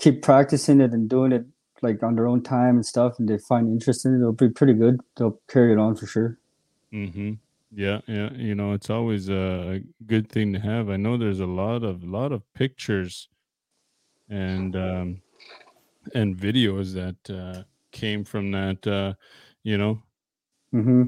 keep 0.00 0.22
practicing 0.22 0.80
it 0.80 0.92
and 0.92 1.08
doing 1.08 1.32
it 1.32 1.46
like 1.82 2.02
on 2.02 2.16
their 2.16 2.28
own 2.28 2.42
time 2.42 2.76
and 2.76 2.86
stuff, 2.86 3.18
and 3.18 3.28
they 3.28 3.38
find 3.38 3.68
interest 3.68 4.06
in 4.06 4.14
it. 4.14 4.18
It'll 4.18 4.32
be 4.32 4.50
pretty 4.50 4.74
good. 4.74 5.00
They'll 5.16 5.40
carry 5.48 5.72
it 5.72 5.78
on 5.78 5.96
for 5.96 6.06
sure. 6.06 6.38
Mm-hmm. 6.92 7.32
Yeah, 7.74 8.00
yeah. 8.06 8.30
You 8.34 8.54
know, 8.54 8.72
it's 8.72 8.90
always 8.90 9.30
a 9.30 9.80
good 10.06 10.28
thing 10.28 10.52
to 10.52 10.58
have. 10.58 10.90
I 10.90 10.96
know 10.96 11.16
there's 11.16 11.40
a 11.40 11.46
lot 11.46 11.82
of 11.82 12.04
lot 12.04 12.32
of 12.32 12.42
pictures 12.54 13.28
and 14.28 14.76
um 14.76 15.22
and 16.14 16.36
videos 16.36 16.92
that 16.94 17.30
uh 17.30 17.62
came 17.92 18.24
from 18.24 18.50
that 18.52 18.86
uh 18.86 19.14
you 19.62 19.78
know. 19.78 20.02
Mm-hmm. 20.74 21.02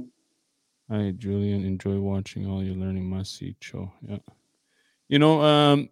Hi 0.90 1.12
Julian, 1.16 1.64
enjoy 1.64 1.98
watching 1.98 2.46
all 2.46 2.62
your 2.62 2.76
learning 2.76 3.24
show. 3.60 3.92
Yeah. 4.08 4.18
You 5.08 5.18
know, 5.18 5.42
um 5.42 5.90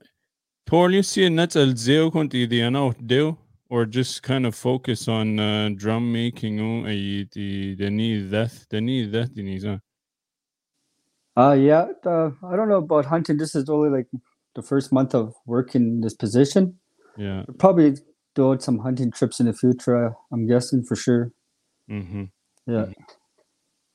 Paul, 0.67 0.93
you 0.93 1.03
see 1.03 1.29
nuts 1.29 1.57
al 1.57 1.75
zeo 1.75 2.11
konti 2.11 2.49
di 2.49 2.63
ano 2.63 2.93
deo 2.93 3.39
or 3.73 3.87
just 3.87 4.23
kind 4.23 4.45
of 4.45 4.55
focus 4.55 5.09
on 5.09 5.41
uh, 5.41 5.71
drum 5.75 6.13
making 6.13 6.61
oh, 6.61 6.87
ay 6.87 7.27
the 7.33 7.75
the 7.77 7.89
ni 7.91 8.21
that 8.21 8.53
the 8.69 8.81
ni 8.83 9.07
that 9.07 9.35
the 9.35 9.43
ni 9.43 9.59
za. 9.59 9.81
Uh 11.35 11.53
yeah. 11.53 11.87
Uh, 12.05 12.33
I 12.45 12.55
don't 12.55 12.69
know 12.69 12.83
about 12.85 13.07
hunting. 13.07 13.39
This 13.39 13.55
is 13.55 13.71
only 13.71 13.89
like 13.89 14.09
the 14.55 14.61
first 14.61 14.93
month 14.93 15.15
of 15.15 15.35
work 15.47 15.75
in 15.75 16.03
this 16.03 16.13
position. 16.13 16.77
Yeah. 17.17 17.45
Probably 17.59 17.97
doing 18.35 18.61
some 18.61 18.79
hunting 18.79 19.11
trips 19.11 19.41
in 19.41 19.47
the 19.47 19.55
future. 19.55 19.97
uh, 20.07 20.13
I'm 20.31 20.47
guessing 20.47 20.85
for 20.85 20.95
sure. 20.95 21.33
Mm-hmm. 21.91 22.25
Yeah. 22.67 22.87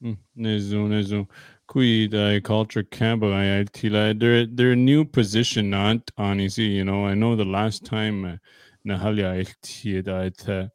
Nezu, 0.01 0.89
nezu. 0.89 1.27
Kui 1.67 2.07
the 2.07 2.41
culture 2.43 2.83
cambo 2.83 3.31
I 3.31 3.65
tila. 3.65 4.19
They're 4.19 4.47
they're 4.47 4.71
a 4.71 4.83
new 4.91 5.05
position 5.05 5.69
not 5.69 6.09
honestly, 6.17 6.65
you 6.65 6.83
know. 6.83 7.05
I 7.05 7.13
know 7.13 7.35
the 7.35 7.45
last 7.45 7.85
time 7.85 8.39
uh, 8.85 8.89
nahalya 8.89 9.45
iltiet 9.45 10.69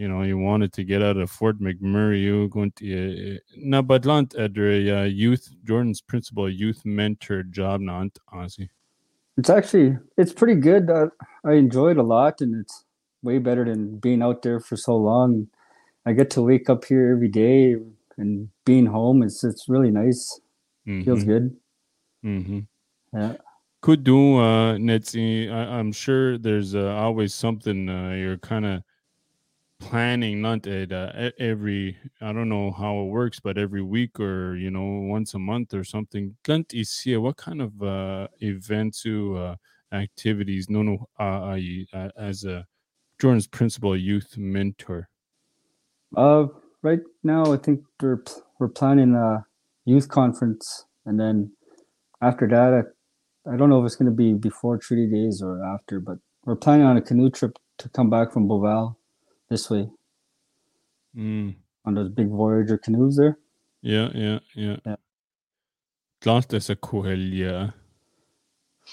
you 0.00 0.08
know, 0.08 0.22
you 0.22 0.38
wanted 0.38 0.72
to 0.72 0.82
get 0.82 1.02
out 1.02 1.18
of 1.18 1.30
Fort 1.30 1.60
McMurray, 1.60 2.22
you 2.22 2.48
going 2.48 2.72
to 2.76 3.38
na 3.54 3.82
badlant 3.82 4.34
at 4.38 4.56
youth 5.12 5.50
Jordan's 5.62 6.00
Principle 6.00 6.48
youth 6.48 6.80
mentor 6.86 7.42
job 7.42 7.82
na 7.82 8.06
Ozzy. 8.32 8.70
It's 9.36 9.50
actually 9.50 9.98
it's 10.16 10.32
pretty 10.32 10.54
good. 10.54 10.88
Uh, 10.88 11.08
I 11.44 11.52
enjoy 11.52 11.90
it 11.90 11.98
a 11.98 12.02
lot, 12.02 12.40
and 12.40 12.54
it's 12.58 12.84
way 13.22 13.36
better 13.38 13.62
than 13.62 13.98
being 13.98 14.22
out 14.22 14.40
there 14.40 14.58
for 14.58 14.74
so 14.74 14.96
long. 14.96 15.48
I 16.06 16.14
get 16.14 16.30
to 16.30 16.42
wake 16.42 16.70
up 16.70 16.86
here 16.86 17.12
every 17.12 17.28
day 17.28 17.76
and 18.16 18.48
being 18.64 18.86
home. 18.86 19.22
It's 19.22 19.44
it's 19.44 19.68
really 19.68 19.90
nice. 19.90 20.40
Mm-hmm. 20.88 21.04
Feels 21.04 21.24
good. 21.24 21.54
Mm-hmm. 22.24 22.60
Yeah. 23.12 23.34
Could 23.80 24.04
do 24.04 24.38
uh 24.38 24.76
Netzi. 24.76 25.50
I, 25.50 25.78
am 25.78 25.92
sure 25.92 26.36
there's 26.36 26.74
uh, 26.74 26.94
always 26.96 27.34
something 27.34 27.88
uh, 27.88 28.10
you're 28.10 28.38
kind 28.38 28.66
of 28.66 28.82
planning 29.80 30.42
not 30.42 30.66
at, 30.66 30.92
uh, 30.92 31.30
every 31.38 31.96
i 32.20 32.32
don't 32.32 32.50
know 32.50 32.70
how 32.70 33.00
it 33.00 33.06
works 33.06 33.40
but 33.40 33.56
every 33.56 33.82
week 33.82 34.20
or 34.20 34.54
you 34.54 34.70
know 34.70 35.08
once 35.08 35.34
a 35.34 35.38
month 35.38 35.72
or 35.72 35.82
something 35.82 36.36
what 36.46 37.36
kind 37.36 37.62
of 37.62 37.82
uh, 37.82 38.28
events 38.40 39.06
uh, 39.06 39.56
activities 39.92 40.68
no 40.68 40.82
no 40.82 41.08
uh, 41.18 41.58
uh, 41.94 42.10
as 42.16 42.44
a 42.44 42.64
jordan's 43.18 43.46
principle 43.46 43.96
youth 43.96 44.36
mentor 44.36 45.08
uh 46.16 46.46
right 46.82 47.00
now 47.24 47.52
i 47.52 47.56
think 47.56 47.80
we're 48.02 48.22
we're 48.58 48.68
planning 48.68 49.14
a 49.14 49.44
youth 49.86 50.08
conference 50.08 50.84
and 51.06 51.18
then 51.18 51.50
after 52.20 52.46
that 52.46 52.74
i, 52.74 52.82
I 53.50 53.56
don't 53.56 53.68
know 53.68 53.80
if 53.80 53.86
it's 53.86 53.96
going 53.96 54.10
to 54.10 54.16
be 54.16 54.32
before 54.32 54.78
treaty 54.78 55.06
days 55.10 55.42
or 55.42 55.64
after 55.64 56.00
but 56.00 56.18
we're 56.44 56.56
planning 56.56 56.86
on 56.86 56.96
a 56.96 57.02
canoe 57.02 57.30
trip 57.30 57.58
to 57.78 57.88
come 57.88 58.08
back 58.08 58.32
from 58.32 58.48
Beauval 58.48 58.96
this 59.48 59.68
way 59.68 59.90
mm. 61.16 61.54
on 61.84 61.94
those 61.94 62.08
big 62.08 62.30
Voyageur 62.30 62.78
canoes 62.82 63.16
there. 63.16 63.38
Yeah, 63.82 64.10
yeah, 64.14 64.38
yeah. 64.54 64.76
yeah. 64.84 64.96
Glad 66.20 66.52
is 66.52 66.70
a 66.70 66.76
yeah. 67.32 67.70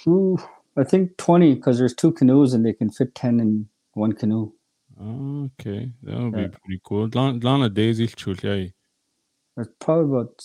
Ooh, 0.08 0.38
I 0.78 0.84
think 0.84 1.18
20 1.18 1.56
because 1.56 1.78
there's 1.78 1.94
two 1.94 2.12
canoes 2.12 2.54
and 2.54 2.66
they 2.66 2.74
can 2.74 2.90
fit 2.90 3.14
10 3.16 3.40
in 3.40 3.68
one 3.94 4.14
canoe. 4.14 4.52
Okay, 5.00 5.92
that 6.04 6.20
would 6.20 6.34
yeah. 6.34 6.48
be 6.48 6.56
pretty 6.58 6.82
cool. 6.84 7.10
Lana 7.14 7.70
days 7.70 8.00
yeah. 8.00 8.72
It's 9.58 9.70
probably 9.80 10.06
about 10.06 10.44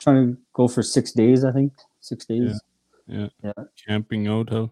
trying 0.00 0.32
to 0.32 0.38
go 0.52 0.68
for 0.68 0.82
six 0.82 1.12
days, 1.12 1.44
I 1.44 1.52
think. 1.52 1.72
Six 2.00 2.24
days. 2.24 2.60
Yeah. 3.08 3.28
Camping 3.86 4.28
out, 4.28 4.50
how? 4.50 4.70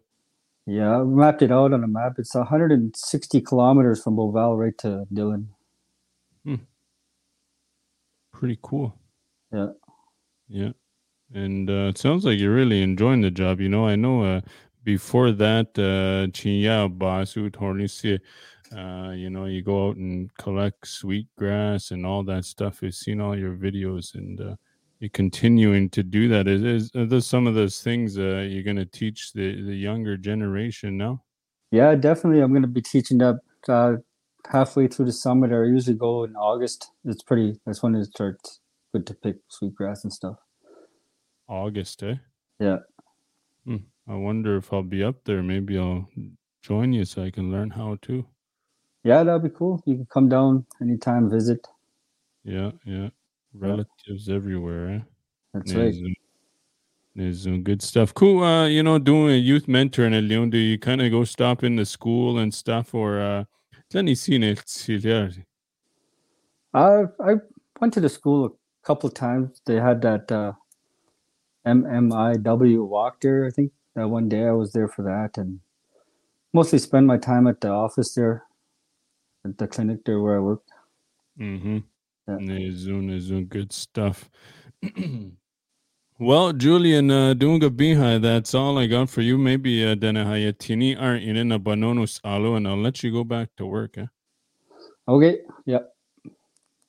Yeah, 0.66 1.00
I 1.00 1.04
mapped 1.04 1.42
it 1.42 1.52
out 1.52 1.72
on 1.72 1.84
a 1.84 1.88
map. 1.88 2.14
It's 2.18 2.34
160 2.34 3.40
kilometers 3.40 4.02
from 4.02 4.16
Beauval 4.16 4.58
right 4.58 4.76
to 4.78 5.06
Dillon. 5.12 5.48
Hmm. 6.44 6.56
Pretty 8.32 8.58
cool. 8.62 8.94
Yeah. 9.52 9.68
Yeah. 10.48 10.72
And 11.32 11.70
uh, 11.70 11.90
it 11.90 11.98
sounds 11.98 12.24
like 12.24 12.38
you're 12.38 12.54
really 12.54 12.82
enjoying 12.82 13.20
the 13.20 13.30
job. 13.30 13.60
You 13.60 13.68
know, 13.68 13.86
I 13.86 13.96
know 13.96 14.22
uh, 14.22 14.40
before 14.84 15.32
that, 15.32 15.68
uh, 15.78 16.30
Chinya 16.32 16.88
Basu 16.96 17.48
Tornisi, 17.50 18.20
uh, 18.76 19.12
you 19.12 19.30
know, 19.30 19.46
you 19.46 19.62
go 19.62 19.88
out 19.88 19.96
and 19.96 20.32
collect 20.36 20.86
sweet 20.86 21.28
grass 21.36 21.90
and 21.92 22.04
all 22.04 22.22
that 22.24 22.44
stuff. 22.44 22.80
I've 22.82 22.94
seen 22.94 23.20
all 23.20 23.36
your 23.36 23.54
videos 23.56 24.14
and 24.14 24.40
uh, 24.40 24.56
continuing 25.12 25.90
to 25.90 26.02
do 26.02 26.28
that. 26.28 26.48
Is, 26.48 26.62
is 26.62 26.90
are 26.94 27.06
those 27.06 27.26
some 27.26 27.46
of 27.46 27.54
those 27.54 27.80
things 27.80 28.18
uh, 28.18 28.46
you're 28.48 28.62
going 28.62 28.76
to 28.76 28.86
teach 28.86 29.32
the, 29.32 29.62
the 29.62 29.74
younger 29.74 30.16
generation 30.16 30.96
now? 30.96 31.22
Yeah, 31.70 31.94
definitely. 31.94 32.40
I'm 32.40 32.52
going 32.52 32.62
to 32.62 32.68
be 32.68 32.82
teaching 32.82 33.18
that 33.18 33.40
uh, 33.68 33.96
halfway 34.50 34.88
through 34.88 35.06
the 35.06 35.12
summit. 35.12 35.52
I 35.52 35.64
usually 35.64 35.96
go 35.96 36.24
in 36.24 36.36
August. 36.36 36.90
It's 37.04 37.22
pretty. 37.22 37.58
That's 37.66 37.82
when 37.82 37.94
it 37.94 38.06
starts 38.06 38.60
good 38.92 39.06
to 39.06 39.14
pick 39.14 39.36
sweetgrass 39.48 40.04
and 40.04 40.12
stuff. 40.12 40.36
August, 41.48 42.02
eh? 42.02 42.16
Yeah. 42.58 42.78
Hmm. 43.64 43.76
I 44.08 44.14
wonder 44.14 44.56
if 44.56 44.72
I'll 44.72 44.82
be 44.82 45.02
up 45.02 45.24
there. 45.24 45.42
Maybe 45.42 45.78
I'll 45.78 46.08
join 46.62 46.92
you 46.92 47.04
so 47.04 47.24
I 47.24 47.30
can 47.30 47.50
learn 47.50 47.70
how 47.70 47.98
to. 48.02 48.24
Yeah, 49.04 49.22
that'd 49.22 49.42
be 49.42 49.50
cool. 49.50 49.82
You 49.86 49.96
can 49.96 50.06
come 50.06 50.28
down 50.28 50.66
anytime, 50.80 51.30
visit. 51.30 51.66
Yeah, 52.44 52.72
yeah 52.84 53.08
relatives 53.58 54.28
everywhere. 54.28 54.88
Eh? 54.90 55.00
That's 55.54 55.72
there's, 55.72 56.02
right. 56.02 56.16
There's 57.14 57.44
some 57.44 57.62
good 57.62 57.82
stuff. 57.82 58.12
Cool. 58.12 58.42
Uh, 58.42 58.66
you 58.66 58.82
know, 58.82 58.98
doing 58.98 59.34
a 59.34 59.38
youth 59.38 59.68
mentor 59.68 60.04
in 60.04 60.28
Leon, 60.28 60.50
do 60.50 60.58
you 60.58 60.78
kind 60.78 61.00
of 61.00 61.10
go 61.10 61.24
stop 61.24 61.64
in 61.64 61.76
the 61.76 61.86
school 61.86 62.38
and 62.38 62.52
stuff, 62.52 62.94
or 62.94 63.20
uh, 63.20 63.44
let 63.94 64.04
me 64.04 64.14
see 64.14 64.36
it. 64.36 65.38
I 66.74 67.04
I 67.18 67.34
went 67.80 67.94
to 67.94 68.00
the 68.00 68.08
school 68.08 68.44
a 68.46 68.50
couple 68.86 69.08
times. 69.08 69.62
They 69.64 69.76
had 69.76 70.02
that 70.02 70.30
uh, 70.30 70.52
MMIW 71.66 72.86
walk 72.86 73.20
there. 73.20 73.46
I 73.46 73.50
think 73.50 73.72
that 73.94 74.08
one 74.08 74.28
day 74.28 74.44
I 74.44 74.52
was 74.52 74.72
there 74.72 74.88
for 74.88 75.02
that, 75.02 75.38
and 75.38 75.60
mostly 76.52 76.78
spend 76.78 77.06
my 77.06 77.16
time 77.16 77.46
at 77.46 77.60
the 77.62 77.68
office 77.68 78.12
there, 78.12 78.44
at 79.44 79.56
the 79.56 79.66
clinic 79.66 80.04
there 80.04 80.20
where 80.20 80.36
I 80.36 80.40
work. 80.40 80.62
Mm-hmm. 81.40 81.78
Yeah. 82.28 82.70
Zoom, 82.72 83.44
good 83.46 83.72
stuff. 83.72 84.28
well, 86.18 86.52
Julian, 86.52 87.10
uh, 87.10 87.34
Dunga 87.34 87.70
Biha, 87.70 88.20
that's 88.20 88.54
all 88.54 88.78
I 88.78 88.86
got 88.86 89.10
for 89.10 89.20
you. 89.22 89.38
Maybe 89.38 89.84
uh, 89.86 89.94
Denahayatini 89.94 91.00
are 91.00 91.14
in 91.16 91.52
a 91.52 91.60
banonus 91.60 92.20
alo, 92.24 92.56
and 92.56 92.66
I'll 92.66 92.80
let 92.80 93.02
you 93.02 93.12
go 93.12 93.22
back 93.22 93.50
to 93.58 93.66
work. 93.66 93.96
Eh? 93.98 94.06
Okay. 95.08 95.38
Yeah. 95.66 95.80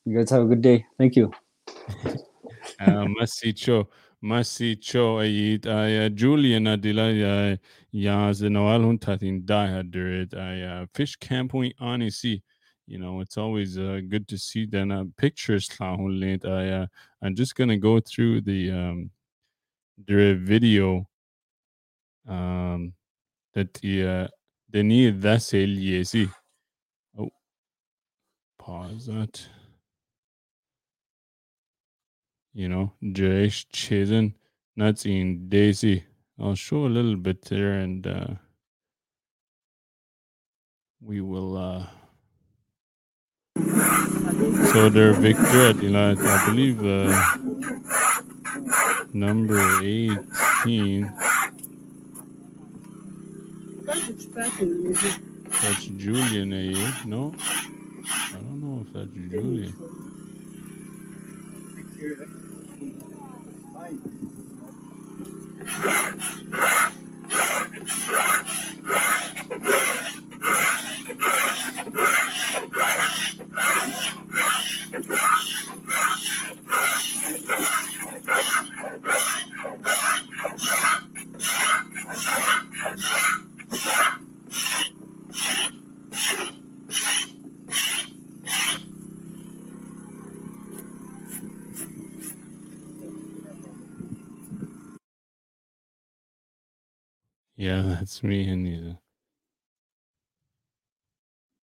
You 0.05 0.17
guys 0.17 0.29
have 0.31 0.43
a 0.43 0.45
good 0.45 0.61
day. 0.61 0.85
Thank 0.97 1.15
you. 1.15 1.31
uh, 2.79 3.05
Masicho. 3.19 3.87
Masicho 4.23 5.21
ayit 5.21 5.67
ay 5.67 6.09
Julian 6.09 6.65
adila 6.65 7.11
ya 7.13 7.57
ya 7.91 8.33
zenawal 8.33 8.81
huntatin 8.81 9.45
die 9.45 9.67
had 9.67 9.95
I 10.33 10.87
fish 10.93 11.15
camp 11.17 11.51
point 11.51 11.75
honestly 11.79 12.41
you 12.87 12.97
know 12.97 13.19
it's 13.19 13.37
always 13.37 13.77
uh, 13.77 13.99
good 14.07 14.27
to 14.29 14.37
see 14.37 14.65
then 14.65 14.91
uh, 14.91 15.03
pictures 15.17 15.67
I 16.45 16.69
uh, 16.69 16.87
I'm 17.21 17.35
just 17.35 17.55
gonna 17.55 17.77
go 17.77 17.99
through 17.99 18.41
the 18.41 18.71
um 18.71 19.11
the 20.05 20.35
video 20.35 21.07
um 22.27 22.93
that 23.53 23.73
the 23.75 24.07
uh 24.07 24.27
the 24.69 24.83
need 24.83 25.21
oh 27.19 27.29
pause 28.57 29.05
that. 29.07 29.45
You 32.53 32.69
know 32.69 32.93
Jayesh 33.03 33.67
Chazen 33.67 34.33
that's 34.77 35.05
in 35.05 35.49
Daisy. 35.49 36.05
I'll 36.39 36.55
show 36.55 36.85
a 36.85 36.87
little 36.87 37.17
bit 37.17 37.41
there 37.43 37.73
and 37.73 38.07
uh 38.07 38.27
we 41.01 41.21
will 41.21 41.57
uh 41.57 41.87
so 44.71 44.89
their 44.89 45.13
victory 45.13 45.69
at 45.69 45.75
Elias, 45.77 46.19
I 46.21 46.45
believe, 46.49 46.85
uh, 46.85 47.37
number 49.13 49.59
18. 49.81 51.11
That's 55.61 55.85
Julian, 55.85 56.53
eh? 56.53 56.93
No? 57.05 57.33
I 58.07 58.33
don't 58.33 58.61
know 58.61 58.85
if 58.85 58.93
that's 58.93 59.11
Julian. 59.31 59.73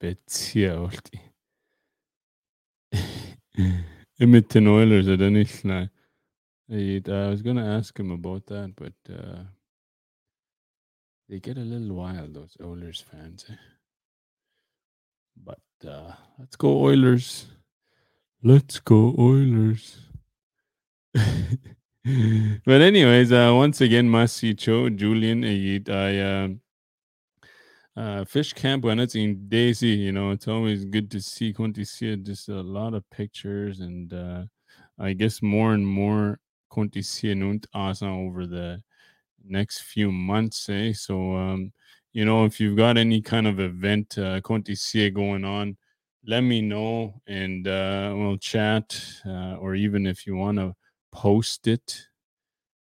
Betsia 0.00 0.80
olti. 0.80 1.20
Edmonton 4.20 4.66
Oilers 4.66 5.08
are 5.08 5.16
den 5.16 5.36
ikke 5.36 5.58
I 7.08 7.28
was 7.28 7.42
gonna 7.42 7.76
ask 7.78 7.98
him 7.98 8.10
about 8.10 8.46
that, 8.46 8.74
but 8.76 8.94
uh, 9.08 9.44
they 11.28 11.40
get 11.40 11.58
a 11.58 11.64
little 11.64 11.94
wild, 11.96 12.34
those 12.34 12.56
Oilers 12.60 13.02
fans. 13.02 13.46
Eh? 13.48 13.56
But 15.36 15.88
uh, 15.88 16.12
let's 16.38 16.56
go 16.56 16.68
Oilers. 16.68 17.46
Let's 18.42 18.80
go 18.80 19.14
Oilers. 19.18 20.00
but 22.66 22.82
anyways, 22.82 23.32
uh, 23.32 23.50
once 23.54 23.80
again, 23.80 24.08
Masicho, 24.10 24.94
Julian, 24.94 25.42
I 25.88 26.18
uh, 26.18 26.48
uh, 27.96 28.24
fish 28.24 28.52
camp 28.52 28.84
when 28.84 28.98
it's 28.98 29.14
in 29.14 29.48
Daisy, 29.48 29.88
you 29.88 30.12
know, 30.12 30.30
it's 30.30 30.46
always 30.46 30.84
good 30.84 31.10
to 31.12 31.20
see 31.20 31.52
Conti 31.52 31.84
see 31.84 32.14
just 32.16 32.48
a 32.50 32.60
lot 32.60 32.92
of 32.92 33.08
pictures 33.10 33.80
and 33.80 34.12
uh, 34.12 34.42
I 34.98 35.14
guess 35.14 35.40
more 35.40 35.72
and 35.72 35.86
more 35.86 36.40
Conti 36.68 37.00
see 37.00 37.30
over 38.20 38.46
the 38.46 38.82
next 39.46 39.82
few 39.82 40.12
months, 40.12 40.68
eh? 40.68 40.92
So 40.92 41.34
um, 41.36 41.72
you 42.12 42.26
know, 42.26 42.44
if 42.44 42.60
you've 42.60 42.76
got 42.76 42.98
any 42.98 43.22
kind 43.22 43.46
of 43.46 43.60
event 43.60 44.18
uh, 44.18 44.42
Conti 44.42 44.74
see 44.74 45.08
going 45.10 45.44
on, 45.44 45.78
let 46.26 46.42
me 46.42 46.60
know 46.60 47.14
and 47.26 47.66
uh, 47.66 48.12
we'll 48.14 48.36
chat 48.36 49.00
uh, 49.26 49.56
or 49.56 49.74
even 49.74 50.06
if 50.06 50.26
you 50.26 50.36
want 50.36 50.58
to 50.58 50.74
post 51.14 51.68
it 51.68 52.08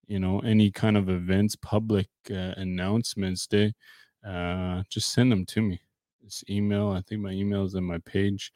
you 0.07 0.19
know 0.19 0.39
any 0.39 0.71
kind 0.71 0.97
of 0.97 1.07
events 1.07 1.55
public 1.55 2.07
uh, 2.31 2.53
announcements 2.57 3.47
they 3.47 3.71
uh, 4.25 4.83
just 4.89 5.13
send 5.13 5.31
them 5.31 5.45
to 5.45 5.61
me. 5.61 5.81
This 6.21 6.43
email, 6.49 6.89
I 6.89 7.01
think 7.01 7.21
my 7.21 7.31
email 7.31 7.65
is 7.65 7.75
in 7.75 7.83
my 7.83 7.97
page, 7.99 8.51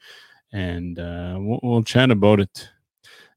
and 0.52 0.98
uh, 0.98 1.36
we'll, 1.38 1.60
we'll 1.62 1.82
chat 1.82 2.10
about 2.10 2.40
it. 2.40 2.68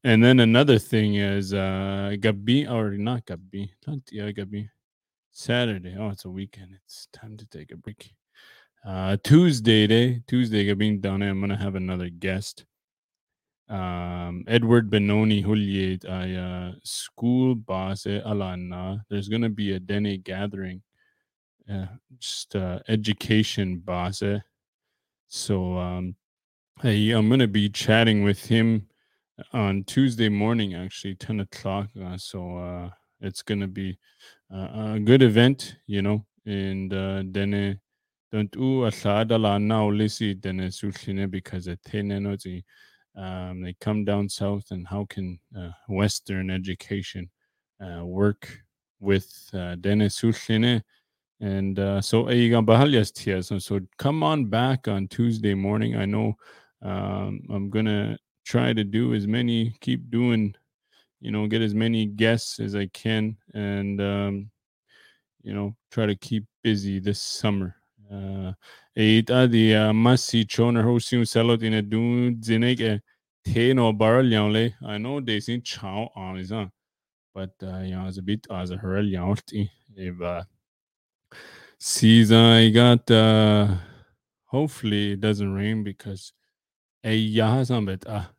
And 0.03 0.23
then 0.23 0.39
another 0.39 0.79
thing 0.79 1.15
is 1.15 1.53
uh, 1.53 2.15
Gabi, 2.17 2.69
or 2.69 2.97
not 2.97 3.25
Gabi, 3.25 3.69
not 3.85 3.99
yeah, 4.11 4.31
Gabi. 4.31 4.69
Saturday. 5.33 5.95
Oh, 5.97 6.09
it's 6.09 6.25
a 6.25 6.29
weekend. 6.29 6.77
It's 6.85 7.07
time 7.13 7.37
to 7.37 7.45
take 7.45 7.71
a 7.71 7.77
break. 7.77 8.13
Uh, 8.85 9.15
Tuesday 9.23 9.87
day, 9.87 10.21
Tuesday, 10.27 10.65
Gabi 10.65 10.99
down 10.99 11.21
I'm 11.21 11.39
gonna 11.39 11.55
have 11.57 11.75
another 11.75 12.09
guest. 12.09 12.65
Um, 13.71 14.43
Edward 14.47 14.89
Benoni 14.89 15.41
Huliet, 15.41 16.07
I 16.09 16.35
uh, 16.35 16.73
school 16.83 17.55
boss 17.55 18.03
Alana. 18.03 19.01
There's 19.09 19.29
gonna 19.29 19.49
be 19.49 19.71
a 19.71 19.79
Dene 19.79 20.21
gathering 20.21 20.81
uh, 21.71 21.85
just 22.19 22.55
uh, 22.55 22.79
education 22.89 23.77
boss. 23.77 24.21
So 25.29 25.77
um, 25.77 26.15
hey, 26.81 27.11
I'm 27.11 27.29
gonna 27.29 27.47
be 27.47 27.69
chatting 27.69 28.23
with 28.23 28.45
him 28.45 28.87
on 29.53 29.85
Tuesday 29.85 30.27
morning, 30.27 30.75
actually, 30.75 31.15
ten 31.15 31.39
o'clock. 31.39 31.87
Uh, 31.95 32.17
so 32.17 32.57
uh, 32.57 32.89
it's 33.21 33.41
gonna 33.41 33.69
be 33.69 33.97
uh, 34.53 34.95
a 34.95 34.99
good 34.99 35.21
event, 35.21 35.77
you 35.87 36.01
know. 36.01 36.25
And 36.45 36.93
uh, 36.93 37.23
then 37.25 37.79
don't 38.33 38.53
u 38.55 38.81
asada 38.81 39.39
la 39.39 39.57
now 39.57 39.89
lisi 39.89 40.41
then 40.41 40.57
sulhine 40.57 41.31
because 41.31 41.67
it 41.67 41.79
um, 43.15 43.61
they 43.61 43.73
come 43.81 44.05
down 44.05 44.29
south 44.29 44.71
and 44.71 44.87
how 44.87 45.05
can 45.05 45.39
uh, 45.57 45.71
Western 45.89 46.49
education 46.49 47.29
uh, 47.79 48.05
work 48.05 48.49
with 48.99 49.49
uh, 49.53 49.75
Dennis 49.75 50.19
Sulhine 50.21 50.81
and 51.41 51.79
uh, 51.79 51.99
so 52.01 52.27
so, 52.29 53.59
so 53.59 53.79
come 53.97 54.21
on 54.23 54.45
back 54.45 54.87
on 54.87 55.07
Tuesday 55.07 55.55
morning. 55.55 55.95
I 55.95 56.05
know 56.05 56.37
um, 56.83 57.41
I'm 57.49 57.69
gonna 57.71 58.17
try 58.45 58.73
to 58.73 58.83
do 58.83 59.15
as 59.15 59.25
many, 59.25 59.75
keep 59.81 60.11
doing, 60.11 60.53
you 61.19 61.31
know, 61.31 61.47
get 61.47 61.63
as 61.63 61.73
many 61.73 62.05
guests 62.05 62.59
as 62.59 62.75
I 62.75 62.85
can, 62.87 63.37
and 63.55 63.99
um, 63.99 64.51
you 65.41 65.53
know, 65.55 65.75
try 65.91 66.05
to 66.05 66.15
keep 66.15 66.45
busy 66.63 66.99
this 66.99 67.19
summer. 67.19 67.75
Salot 71.25 71.63
in 71.63 71.73
a 71.73 71.81
du 71.81 72.35
zinek 72.35 73.01
te 73.43 73.73
no 73.73 73.93
bar 73.93 74.23
le. 74.23 74.69
I 74.85 74.97
know 74.97 75.19
they 75.21 75.39
sin 75.39 75.61
chow 75.61 76.09
on 76.15 76.37
but 77.33 77.51
uh, 77.63 77.79
yeah, 77.79 78.07
it's 78.07 78.17
a 78.17 78.21
bit 78.21 78.45
as 78.51 78.71
a 78.71 78.77
her 78.77 78.99
if 79.95 80.21
uh 80.21 80.43
season. 81.79 82.37
I 82.37 82.69
got 82.69 83.09
uh 83.09 83.67
hopefully 84.45 85.13
it 85.13 85.21
doesn't 85.21 85.53
rain 85.53 85.83
because 85.83 86.33
a 87.03 87.33
yazambet 87.33 88.03
ah 88.07 88.31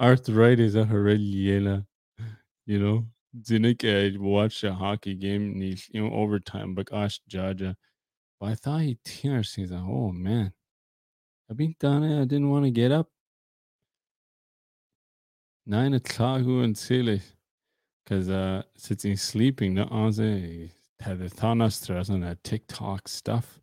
arthritis 0.00 0.74
a 0.74 0.84
horreliela. 0.84 1.86
You 2.66 2.78
know, 2.78 3.06
Zinik 3.40 3.84
I 3.84 4.18
watched 4.18 4.62
a 4.64 4.74
hockey 4.74 5.14
game 5.14 5.60
you 5.62 5.76
know 5.94 6.12
overtime, 6.12 6.74
but 6.74 6.90
gosh 6.90 7.20
Jaja. 7.30 7.74
But 8.40 8.50
I 8.50 8.54
thought 8.54 8.82
he 8.82 8.98
tears 9.04 9.50
season. 9.50 9.84
Oh 9.86 10.12
man. 10.12 10.52
I've 11.50 11.56
been 11.56 11.74
done 11.80 12.04
it. 12.04 12.20
I 12.20 12.24
didn't 12.24 12.50
want 12.50 12.64
to 12.64 12.70
get 12.70 12.92
up. 12.92 13.08
Nine 15.66 15.94
o'clock 15.94 16.42
who 16.42 16.62
and 16.62 16.76
silly. 16.76 17.22
Because 18.04 18.28
uh 18.28 18.62
sitting 18.76 19.16
sleeping, 19.16 19.74
the 19.74 20.70
had 21.00 21.18
the 21.18 21.28
thana 21.28 21.70
stress 21.70 22.10
on 22.10 22.20
that 22.20 22.42
TikTok 22.42 23.08
stuff. 23.08 23.60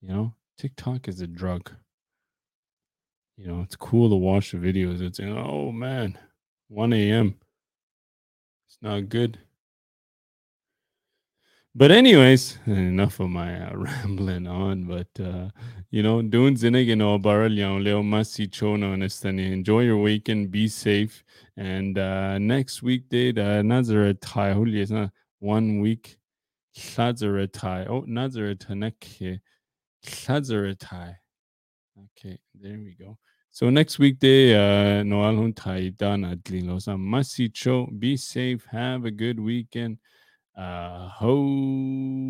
You 0.00 0.08
know, 0.08 0.34
TikTok 0.58 1.08
is 1.08 1.20
a 1.20 1.26
drug. 1.26 1.70
You 3.36 3.48
know, 3.48 3.62
it's 3.62 3.76
cool 3.76 4.10
to 4.10 4.16
watch 4.16 4.52
the 4.52 4.58
videos. 4.58 5.00
It's 5.00 5.18
oh 5.20 5.72
man, 5.72 6.18
1 6.68 6.92
a.m. 6.92 7.34
It's 8.68 8.78
not 8.80 9.08
good. 9.08 9.38
But 11.76 11.90
anyways, 11.90 12.58
enough 12.66 13.18
of 13.18 13.30
my 13.30 13.60
uh, 13.68 13.76
rambling 13.76 14.46
on. 14.46 14.84
But 14.84 15.08
uh, 15.20 15.48
you 15.90 16.04
know, 16.04 16.22
doing 16.22 16.54
zinig 16.54 16.96
no 16.96 17.18
baralyon 17.18 17.82
leo 17.82 18.00
masi 18.00 18.48
chono 18.48 18.92
and 18.94 19.40
Enjoy 19.40 19.80
your 19.80 19.98
weekend. 19.98 20.52
Be 20.52 20.68
safe. 20.68 21.24
And 21.56 21.98
uh, 21.98 22.38
next 22.38 22.82
weekday, 22.82 23.32
the 23.32 23.62
Nazareth 23.62 24.22
High 24.22 24.52
is 24.52 24.92
not 24.92 25.10
one 25.40 25.80
week 25.80 26.16
Llazaretai. 26.76 27.88
Oh, 27.88 28.02
Nazaretanek. 28.02 29.40
Llazaretai. 30.04 31.16
Okay, 31.98 32.38
there 32.54 32.78
we 32.78 32.94
go. 32.98 33.18
So 33.50 33.70
next 33.70 33.98
weekday, 33.98 34.54
uh, 34.54 35.02
Noal 35.04 35.34
Huntai 35.34 35.96
Dana 35.96 36.36
Dlilosa 36.36 36.96
Masicho. 36.96 37.88
Be 37.98 38.16
safe. 38.16 38.64
Have 38.70 39.04
a 39.04 39.10
good 39.10 39.38
weekend. 39.38 39.98
Uh, 40.56 41.08
ho. 41.18 42.24